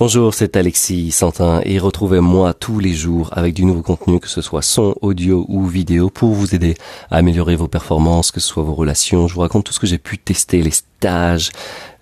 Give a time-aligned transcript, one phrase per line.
[0.00, 4.40] Bonjour, c'est Alexis Santin et retrouvez-moi tous les jours avec du nouveau contenu, que ce
[4.40, 6.76] soit son, audio ou vidéo, pour vous aider
[7.10, 9.26] à améliorer vos performances, que ce soit vos relations.
[9.26, 11.50] Je vous raconte tout ce que j'ai pu tester, les stages,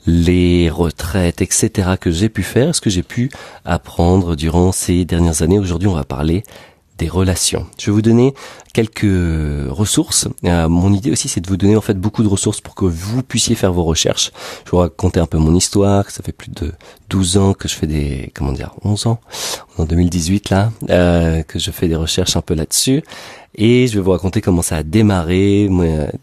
[0.06, 1.92] les retraites, etc.
[1.98, 3.30] que j'ai pu faire, ce que j'ai pu
[3.64, 5.58] apprendre durant ces dernières années.
[5.58, 6.44] Aujourd'hui, on va parler
[6.98, 7.66] des relations.
[7.78, 8.34] Je vais vous donner
[8.72, 10.28] quelques ressources.
[10.44, 12.84] Euh, mon idée aussi, c'est de vous donner en fait beaucoup de ressources pour que
[12.84, 14.32] vous puissiez faire vos recherches.
[14.64, 16.10] Je vais vous raconter un peu mon histoire.
[16.10, 16.72] Ça fait plus de
[17.10, 19.20] 12 ans que je fais des, comment dire, 11 ans,
[19.78, 23.02] en 2018 là, euh, que je fais des recherches un peu là-dessus.
[23.56, 25.68] Et je vais vous raconter comment ça a démarré,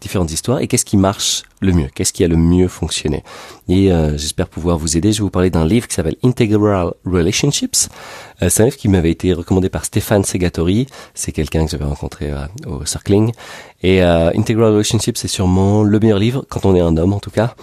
[0.00, 3.24] différentes histoires, et qu'est-ce qui marche le mieux, qu'est-ce qui a le mieux fonctionné.
[3.68, 5.12] Et euh, j'espère pouvoir vous aider.
[5.12, 7.88] Je vais vous parler d'un livre qui s'appelle Integral Relationships.
[8.40, 10.86] Euh, c'est un livre qui m'avait été recommandé par Stéphane Segatori.
[11.14, 13.32] C'est quelqu'un que j'avais rencontré euh, au Circling.
[13.82, 17.30] Et Integral Relationships, c'est sûrement le meilleur livre, quand on est un homme en tout
[17.30, 17.54] cas,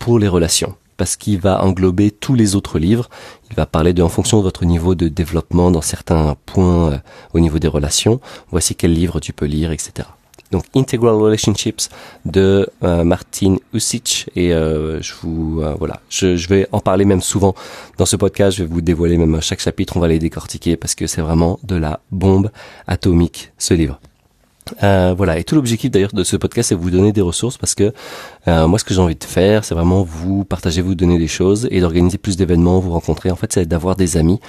[0.00, 3.10] pour les relations parce qu'il va englober tous les autres livres.
[3.50, 6.98] Il va parler de, en fonction de votre niveau de développement dans certains points euh,
[7.34, 8.20] au niveau des relations.
[8.52, 10.06] Voici quel livre tu peux lire, etc.
[10.52, 11.88] Donc Integral Relationships
[12.24, 17.20] de euh, Martin Usic et euh, je vous voilà, je, je, vais en parler même
[17.20, 17.56] souvent
[17.98, 18.58] dans ce podcast.
[18.58, 21.58] Je vais vous dévoiler même chaque chapitre, on va les décortiquer parce que c'est vraiment
[21.64, 22.48] de la bombe
[22.86, 23.98] atomique ce livre.
[24.82, 27.74] Euh, voilà, et tout l'objectif d'ailleurs de ce podcast, c'est vous donner des ressources parce
[27.74, 27.92] que
[28.48, 31.28] euh, moi, ce que j'ai envie de faire, c'est vraiment vous partager, vous donner des
[31.28, 33.30] choses et d'organiser plus d'événements, vous rencontrer.
[33.30, 34.40] En fait, c'est d'avoir des amis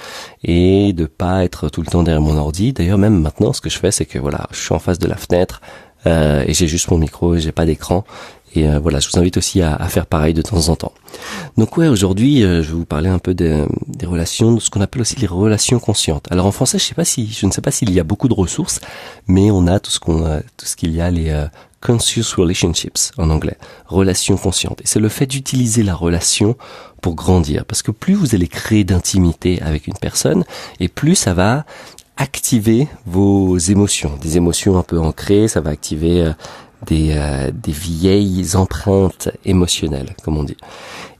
[0.42, 2.72] et de pas être tout le temps derrière mon ordi.
[2.72, 5.06] D'ailleurs, même maintenant, ce que je fais, c'est que voilà, je suis en face de
[5.06, 5.60] la fenêtre
[6.06, 8.04] euh, et j'ai juste mon micro j'ai pas d'écran
[8.54, 10.92] et euh, voilà, je vous invite aussi à, faire pareil de temps en temps.
[11.56, 13.66] Donc ouais, aujourd'hui, euh, je vais vous parler un peu des
[14.04, 16.26] relations, de ce qu'on appelle aussi les relations conscientes.
[16.30, 18.28] Alors en français, je sais pas si, je ne sais pas s'il y a beaucoup
[18.28, 18.80] de ressources,
[19.26, 21.46] mais on a tout ce qu'on, tout ce qu'il y a les euh,
[21.80, 24.80] conscious relationships en anglais, relations conscientes.
[24.82, 26.56] Et c'est le fait d'utiliser la relation
[27.00, 30.44] pour grandir, parce que plus vous allez créer d'intimité avec une personne,
[30.80, 31.64] et plus ça va
[32.16, 36.32] activer vos émotions, des émotions un peu ancrées, ça va activer
[36.86, 40.56] des, euh, des vieilles empreintes émotionnelles, comme on dit.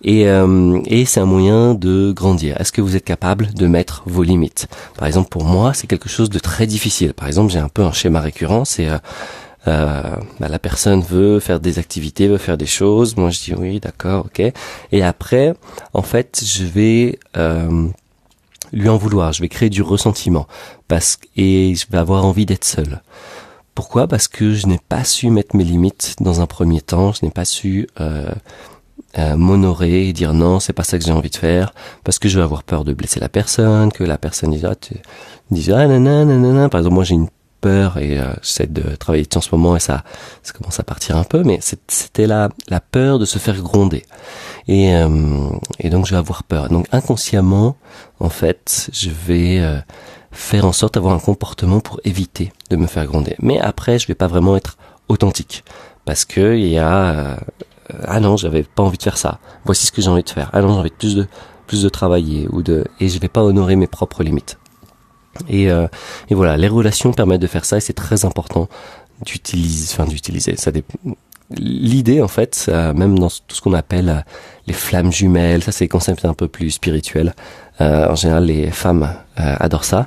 [0.02, 2.60] Et, euh, et c'est un moyen de grandir.
[2.60, 4.69] Est-ce que vous êtes capable de mettre vos limites?
[4.98, 7.14] Par exemple, pour moi, c'est quelque chose de très difficile.
[7.14, 8.98] Par exemple, j'ai un peu un schéma récurrent, c'est euh,
[9.66, 10.02] euh,
[10.41, 13.16] bah, la personne veut faire des activités, veut faire des choses.
[13.16, 14.52] Moi, je dis oui, d'accord, ok.
[14.92, 15.54] Et après,
[15.94, 17.88] en fait, je vais euh,
[18.72, 19.32] lui en vouloir.
[19.32, 20.46] Je vais créer du ressentiment
[20.88, 23.00] parce et je vais avoir envie d'être seul.
[23.74, 24.06] Pourquoi?
[24.06, 27.30] Parce que je n'ai pas su mettre mes limites dans un premier temps, je n'ai
[27.30, 28.30] pas su euh,
[29.18, 31.72] euh, m'honorer et dire non, c'est pas ça que j'ai envie de faire,
[32.04, 34.74] parce que je vais avoir peur de blesser la personne, que la personne dise ah,
[34.74, 34.94] tu,
[35.50, 37.28] dise, ah nanana, Par exemple, moi j'ai une
[37.60, 40.04] peur et euh, j'essaie de travailler en ce moment et ça,
[40.42, 44.04] ça commence à partir un peu, mais c'était la, la peur de se faire gronder.
[44.68, 45.48] Et, euh,
[45.80, 46.68] et donc je vais avoir peur.
[46.68, 47.76] Donc inconsciemment,
[48.20, 49.82] en fait, je vais
[50.34, 53.36] faire en sorte d'avoir un comportement pour éviter de me faire gronder.
[53.40, 54.76] Mais après, je vais pas vraiment être
[55.08, 55.64] authentique
[56.04, 57.36] parce que il y a euh,
[58.06, 59.38] ah non, j'avais pas envie de faire ça.
[59.64, 60.50] Voici ce que j'ai envie de faire.
[60.52, 61.26] Ah non, j'ai envie de plus de
[61.66, 64.58] plus de travailler ou de et je vais pas honorer mes propres limites.
[65.48, 65.88] Et, euh,
[66.28, 68.68] et voilà, les relations permettent de faire ça et c'est très important
[69.24, 70.56] d'utiliser, enfin d'utiliser.
[70.56, 70.70] Ça
[71.50, 74.20] L'idée, en fait, même dans tout ce qu'on appelle euh,
[74.66, 77.34] les flammes jumelles, ça c'est des concepts un peu plus spirituels.
[77.80, 80.06] Euh, en général, les femmes euh, adorent ça,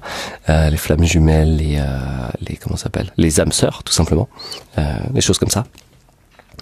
[0.49, 1.81] euh, les flammes jumelles, les,
[2.41, 4.29] les comment s'appelle, les âmes sœurs, tout simplement,
[5.13, 5.65] les choses comme ça.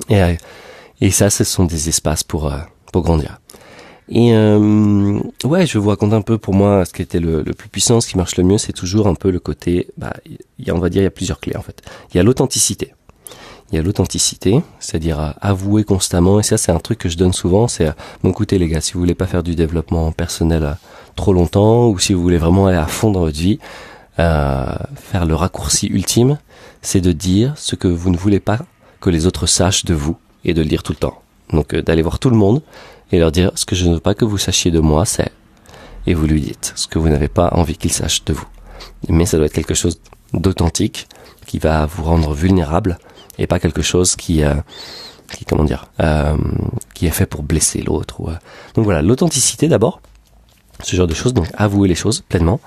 [0.10, 0.22] Et,
[1.02, 2.52] et ça, ce sont des espaces pour
[2.92, 3.40] pour grandir.
[4.10, 7.70] Et ouais, je vous raconter un peu pour moi ce qui était le, le plus
[7.70, 10.14] puissant, ce qui marche le mieux, c'est toujours un peu le côté, bah,
[10.60, 11.82] y a, on va dire, il y a plusieurs clés en fait.
[12.14, 12.94] Il y a l'authenticité
[13.72, 17.34] il y a l'authenticité, c'est-à-dire avouer constamment, et ça c'est un truc que je donne
[17.34, 17.90] souvent, c'est
[18.24, 20.74] bon écoutez les gars, si vous voulez pas faire du développement personnel euh,
[21.16, 23.60] trop longtemps, ou si vous voulez vraiment aller à fond dans votre vie,
[24.20, 24.66] euh,
[24.96, 26.38] faire le raccourci ultime,
[26.82, 28.60] c'est de dire ce que vous ne voulez pas
[29.02, 31.22] que les autres sachent de vous, et de le dire tout le temps.
[31.52, 32.62] Donc euh, d'aller voir tout le monde,
[33.12, 35.32] et leur dire ce que je ne veux pas que vous sachiez de moi, c'est,
[36.08, 38.48] et vous lui dites ce que vous n'avez pas envie qu'il sache de vous.
[39.10, 40.00] Mais ça doit être quelque chose
[40.34, 41.08] d'authentique,
[41.46, 42.98] qui va vous rendre vulnérable,
[43.38, 44.56] et pas quelque chose qui, euh,
[45.32, 46.36] qui comment dire, euh,
[46.94, 48.22] qui est fait pour blesser l'autre.
[48.22, 48.36] Ou, euh.
[48.76, 50.02] Donc voilà, l'authenticité d'abord,
[50.86, 51.34] ce genre de choses.
[51.34, 52.60] Donc avouer les choses pleinement.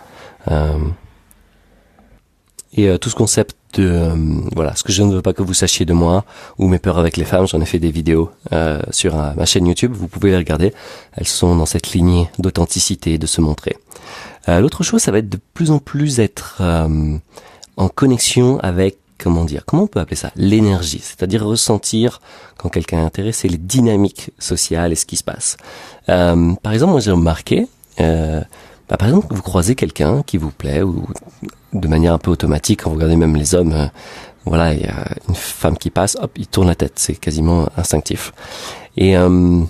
[2.75, 4.13] et tout ce concept de
[4.55, 6.25] voilà ce que je ne veux pas que vous sachiez de moi
[6.59, 8.31] ou mes peurs avec les femmes j'en ai fait des vidéos
[8.91, 10.73] sur ma chaîne YouTube vous pouvez les regarder
[11.17, 13.77] elles sont dans cette lignée d'authenticité de se montrer
[14.47, 16.63] l'autre chose ça va être de plus en plus être
[17.79, 20.31] en connexion avec comment dire, comment on peut appeler ça?
[20.37, 22.21] L'énergie, c'est-à-dire ressentir
[22.57, 25.57] quand quelqu'un est intéressé les dynamiques sociales et ce qui se passe.
[26.09, 27.67] Euh, par exemple, moi j'ai remarqué,
[28.01, 28.41] Euh,
[28.89, 31.07] bah, par exemple, vous croisez quelqu'un qui vous plaît ou
[31.73, 33.87] de manière un peu automatique, quand vous regardez même les hommes, euh,
[34.47, 37.69] voilà, il y a une femme qui passe, hop, il tourne la tête, c'est quasiment
[37.77, 38.33] instinctif.
[38.97, 39.63] Et euh,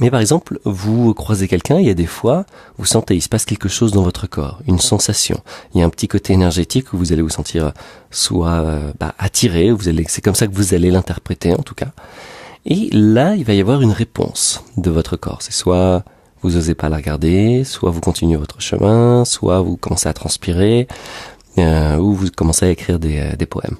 [0.00, 2.46] mais par exemple, vous croisez quelqu'un, il y a des fois,
[2.78, 5.40] vous sentez, il se passe quelque chose dans votre corps, une sensation.
[5.74, 7.72] Il y a un petit côté énergétique où vous allez vous sentir
[8.10, 11.74] soit euh, bah, attiré, vous allez, c'est comme ça que vous allez l'interpréter en tout
[11.74, 11.90] cas.
[12.64, 15.42] Et là, il va y avoir une réponse de votre corps.
[15.42, 16.02] C'est soit
[16.42, 20.88] vous osez pas la regarder, soit vous continuez votre chemin, soit vous commencez à transpirer,
[21.58, 23.76] euh, ou vous commencez à écrire des, euh, des poèmes.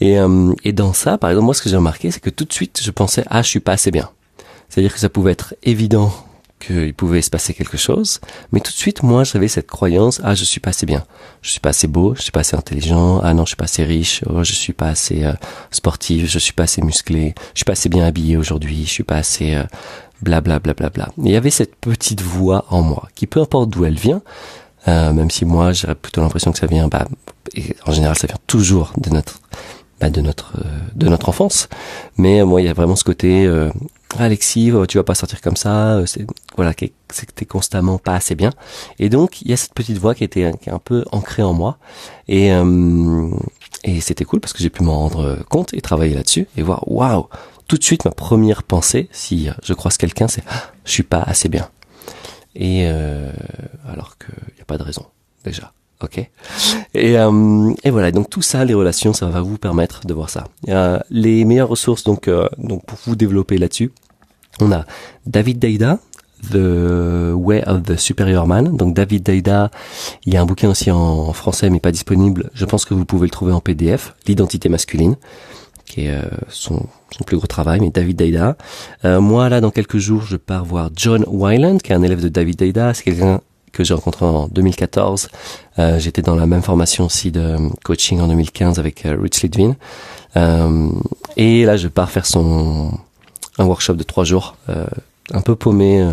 [0.00, 2.44] Et, euh, et dans ça, par exemple, moi, ce que j'ai remarqué, c'est que tout
[2.44, 4.10] de suite, je pensais, ah, je suis pas assez bien.
[4.68, 6.12] C'est-à-dire que ça pouvait être évident
[6.66, 8.20] qu'il pouvait se passer quelque chose,
[8.52, 11.04] mais tout de suite, moi, j'avais cette croyance, ah, je suis pas assez bien,
[11.42, 13.64] je suis pas assez beau, je suis pas assez intelligent, ah non, je suis pas
[13.64, 15.32] assez riche, oh, je suis pas assez euh,
[15.72, 19.02] sportif, je suis pas assez musclé, je suis pas assez bien habillé aujourd'hui, je suis
[19.02, 19.60] pas assez
[20.22, 21.08] bla bla bla bla.
[21.18, 24.22] Il y avait cette petite voix en moi, qui peu importe d'où elle vient,
[24.88, 27.06] euh, même si moi, j'aurais plutôt l'impression que ça vient, bah,
[27.86, 29.40] en général, ça vient toujours de notre
[30.02, 31.68] bah, de notre euh, de notre enfance.
[32.16, 33.70] Mais euh, moi, il y a vraiment ce côté euh,
[34.18, 36.02] Alexis, tu vas pas sortir comme ça.
[36.06, 36.26] C'est
[36.56, 36.72] voilà,
[37.12, 38.50] c'est que t'es constamment pas assez bien.
[38.98, 41.44] Et donc, il y a cette petite voix qui était qui est un peu ancrée
[41.44, 41.78] en moi.
[42.26, 42.50] Et
[43.84, 46.82] et c'était cool parce que j'ai pu m'en rendre compte et travailler là-dessus et voir
[46.90, 47.28] waouh.
[47.68, 51.22] Tout de suite, ma première pensée, si je croise quelqu'un, c'est ah, je suis pas
[51.22, 51.68] assez bien.
[52.54, 55.06] Et alors qu'il n'y a pas de raison
[55.44, 55.72] déjà.
[56.02, 56.18] Ok.
[56.94, 58.10] Et, euh, et voilà.
[58.10, 60.44] Donc tout ça, les relations, ça va vous permettre de voir ça.
[61.10, 63.92] les meilleures ressources, donc, euh, donc pour vous développer là-dessus,
[64.60, 64.84] on a
[65.26, 65.98] David Deida,
[66.50, 68.76] The Way of the Superior Man.
[68.76, 69.70] Donc David Deida,
[70.26, 72.50] il y a un bouquin aussi en français, mais pas disponible.
[72.52, 74.14] Je pense que vous pouvez le trouver en PDF.
[74.26, 75.16] L'identité masculine,
[75.86, 78.56] qui est euh, son, son plus gros travail, mais David Deida.
[79.04, 82.28] moi, là, dans quelques jours, je pars voir John Wyland, qui est un élève de
[82.28, 82.94] David Deida.
[82.94, 83.40] C'est quelqu'un
[83.72, 85.28] que j'ai rencontré en 2014.
[85.78, 89.74] Euh, J'étais dans la même formation aussi de coaching en 2015 avec euh, Rich Lidwin.
[90.36, 90.88] Euh,
[91.36, 92.92] et là, je pars faire son
[93.58, 94.86] un workshop de trois jours, euh,
[95.32, 96.12] un peu paumé euh,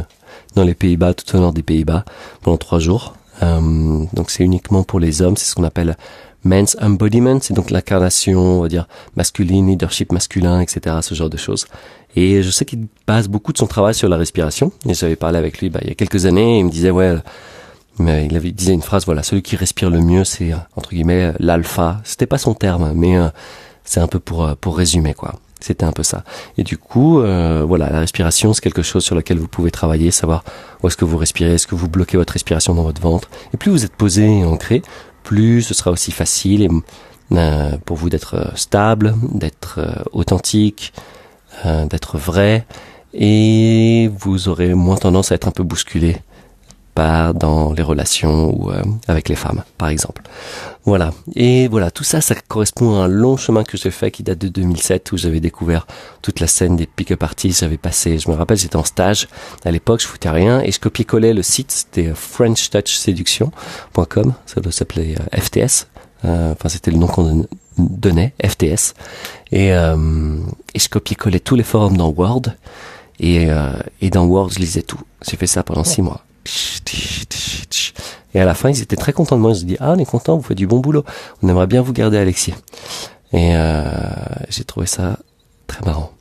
[0.56, 2.04] dans les Pays-Bas, tout au nord des Pays-Bas,
[2.42, 3.14] pendant trois jours.
[3.42, 5.96] donc c'est uniquement pour les hommes, c'est ce qu'on appelle
[6.44, 11.38] men's embodiment, c'est donc l'incarnation, on va dire, masculine, leadership masculin, etc., ce genre de
[11.38, 11.66] choses.
[12.16, 14.72] Et je sais qu'il base beaucoup de son travail sur la respiration.
[14.88, 16.60] Et j'avais parlé avec lui bah, il y a quelques années.
[16.60, 17.16] il me disait ouais,
[18.00, 21.34] mais il avait disait une phrase voilà, celui qui respire le mieux, c'est entre guillemets
[21.40, 22.02] l'alpha.
[22.04, 23.28] C'était pas son terme, mais euh,
[23.84, 25.36] c'est un peu pour euh, pour résumer quoi.
[25.60, 26.24] C'était un peu ça.
[26.58, 30.10] Et du coup, euh, voilà, la respiration, c'est quelque chose sur lequel vous pouvez travailler,
[30.10, 30.46] savoir
[30.82, 33.30] où est-ce que vous respirez, est-ce que vous bloquez votre respiration dans votre ventre.
[33.54, 34.82] Et plus vous êtes posé et ancré,
[35.30, 36.70] plus ce sera aussi facile et,
[37.86, 39.80] pour vous d'être stable, d'être
[40.12, 40.92] authentique,
[41.68, 42.66] euh, d'être vrai,
[43.14, 46.18] et vous aurez moins tendance à être un peu bousculé
[47.34, 50.24] dans les relations ou euh, avec les femmes, par exemple.
[50.86, 51.12] Voilà.
[51.36, 54.40] Et voilà, tout ça, ça correspond à un long chemin que j'ai fait qui date
[54.40, 55.86] de 2007 où j'avais découvert
[56.22, 57.60] toute la scène des pick-up artists.
[57.62, 59.28] J'avais passé, je me rappelle, j'étais en stage
[59.66, 65.16] à l'époque, je foutais rien et je copiais-collais le site, c'était FrenchTouchSeduction.com, ça doit s'appeler
[65.20, 65.88] euh, FTS.
[66.22, 67.48] Enfin, c'était le nom qu'on
[67.78, 68.94] donnait, FTS.
[69.52, 70.38] Et, euh,
[70.74, 72.44] et je copiais-collais tous les forums dans Word.
[73.20, 75.00] Et, euh, et dans Word, je lisais tout.
[75.28, 76.24] J'ai fait ça pendant six mois.
[78.34, 79.52] Et à la fin, ils étaient très contents de moi.
[79.52, 81.04] Ils se dit ah, on est content, vous faites du bon boulot.
[81.42, 82.54] On aimerait bien vous garder, Alexis.
[83.34, 83.84] Et euh,
[84.50, 85.18] j'ai trouvé ça
[85.68, 86.12] très marrant.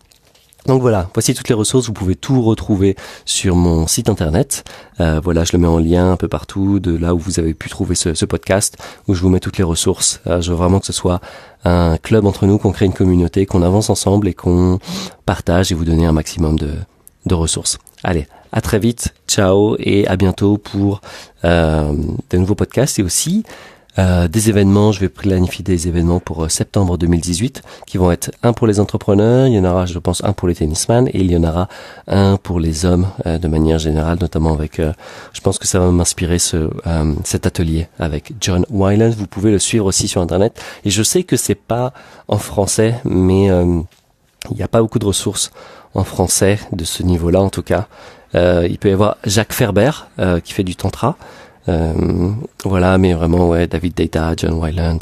[0.66, 1.86] Donc voilà, voici toutes les ressources.
[1.86, 4.64] Vous pouvez tout retrouver sur mon site internet.
[5.00, 7.54] Euh, voilà, je le mets en lien un peu partout de là où vous avez
[7.54, 8.76] pu trouver ce, podcast,
[9.06, 10.20] où je vous mets toutes les ressources.
[10.26, 11.20] Euh, je veux vraiment que ce soit
[11.64, 14.78] un club entre nous, qu'on crée une communauté, qu'on avance ensemble et qu'on
[15.24, 17.78] partage et vous donner un maximum de ressources.
[18.02, 21.00] Allez, à très vite, ciao et à bientôt pour
[21.44, 21.92] euh,
[22.30, 23.44] de nouveaux podcasts et aussi
[23.98, 28.30] euh, des événements, je vais planifier des événements pour euh, septembre 2018 qui vont être
[28.44, 31.18] un pour les entrepreneurs, il y en aura je pense un pour les tennisman et
[31.18, 31.68] il y en aura
[32.06, 34.80] un pour les hommes euh, de manière générale, notamment avec,
[35.32, 36.70] je pense que ça va m'inspirer ce,
[37.24, 39.10] cet atelier avec John Wyland.
[39.10, 41.92] Vous pouvez le suivre aussi sur internet et je sais que c'est pas
[42.28, 45.50] en français, mais il n'y a pas beaucoup de ressources
[45.94, 47.88] en français de ce niveau-là en tout cas.
[48.34, 49.90] Il peut y avoir Jacques Ferber
[50.44, 51.16] qui fait du tantra.
[51.68, 52.32] Euh,
[52.64, 55.00] voilà, mais vraiment, ouais, David Data, John Wyland,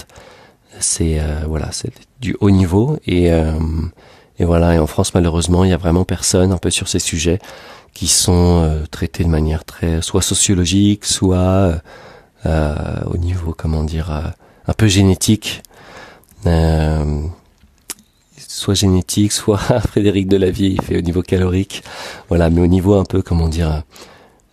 [0.80, 3.52] c'est euh, voilà, c'est du haut niveau et euh,
[4.38, 4.74] et voilà.
[4.74, 7.38] Et en France, malheureusement, il y a vraiment personne un peu sur ces sujets
[7.94, 11.80] qui sont traités de manière très soit sociologique, soit
[12.44, 14.10] au niveau, comment dire,
[14.68, 15.62] un peu génétique.
[18.56, 21.82] Soit génétique, soit Frédéric Delavier, il fait au niveau calorique.
[22.28, 23.82] Voilà, mais au niveau un peu, comment dire,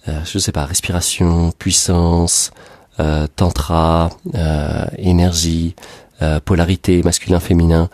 [0.07, 2.51] euh, je sais pas, respiration, puissance,
[2.99, 5.75] euh, tantra, euh, énergie,
[6.21, 7.89] euh, polarité, masculin, féminin.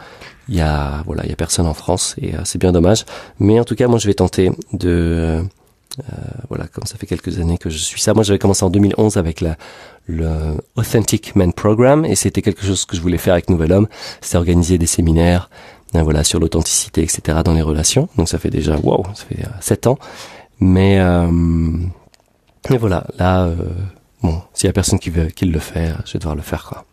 [0.50, 3.06] Il y a voilà, il y a personne en France et c'est bien dommage.
[3.40, 5.44] Mais en tout cas, moi, je vais tenter de
[6.50, 8.14] voilà, comme ça fait quelques années que je suis ça.
[8.14, 9.58] Moi, j'avais commencé en 2011 avec la,
[10.08, 13.88] le Authentic Men Program et c'était quelque chose que je voulais faire avec Nouvel Homme.
[14.22, 15.50] C'était organiser des séminaires,
[15.94, 17.40] voilà, sur l'authenticité, etc.
[17.44, 18.10] dans les relations.
[18.18, 19.98] Donc ça fait déjà, wow, ça fait sept ans.
[20.60, 21.00] Mais,
[22.70, 23.50] mais voilà, là,
[24.22, 26.66] Bon, s'il y a personne qui veut qu'il le fait, je vais devoir le faire
[26.66, 26.84] quoi.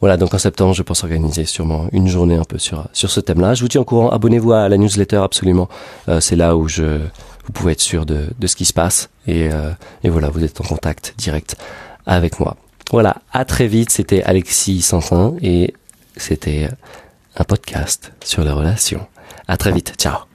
[0.00, 3.20] Voilà, donc en septembre, je pense organiser sûrement une journée un peu sur sur ce
[3.20, 3.52] thème-là.
[3.52, 4.08] Je vous tiens au courant.
[4.08, 5.68] Abonnez-vous à la newsletter absolument.
[6.08, 7.00] Euh, c'est là où je
[7.44, 9.70] vous pouvez être sûr de de ce qui se passe et euh,
[10.02, 11.56] et voilà, vous êtes en contact direct
[12.06, 12.56] avec moi.
[12.90, 13.90] Voilà, à très vite.
[13.90, 15.74] C'était Alexis Santin et
[16.16, 16.70] c'était
[17.36, 19.06] un podcast sur les relations.
[19.48, 19.94] À très vite.
[19.98, 20.31] Ciao.